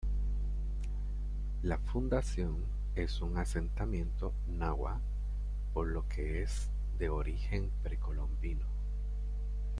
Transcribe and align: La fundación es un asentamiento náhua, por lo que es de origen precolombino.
La 1.61 1.77
fundación 1.77 2.55
es 2.95 3.21
un 3.21 3.37
asentamiento 3.37 4.33
náhua, 4.47 4.99
por 5.75 5.89
lo 5.89 6.09
que 6.09 6.41
es 6.41 6.71
de 6.97 7.09
origen 7.09 7.69
precolombino. 7.83 8.65